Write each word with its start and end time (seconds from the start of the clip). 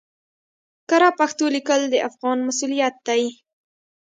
کره 0.89 1.09
پښتو 1.19 1.45
ليکل 1.55 1.81
د 1.89 1.95
افغان 2.09 2.37
مسؤليت 2.47 2.95
دی 3.07 3.23